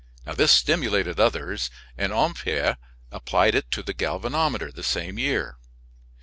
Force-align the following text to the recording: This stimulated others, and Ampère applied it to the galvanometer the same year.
This 0.35 0.51
stimulated 0.51 1.19
others, 1.19 1.69
and 1.95 2.11
Ampère 2.11 2.77
applied 3.11 3.53
it 3.53 3.69
to 3.69 3.83
the 3.83 3.93
galvanometer 3.93 4.71
the 4.71 4.81
same 4.81 5.19
year. 5.19 5.57